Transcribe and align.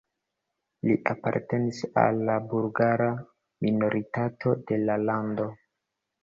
Li 0.85 0.93
apartenis 1.11 1.81
al 2.03 2.21
la 2.29 2.37
bulgara 2.53 3.11
minoritato 3.67 4.55
de 4.73 4.81
la 4.89 4.97
lando. 5.05 5.49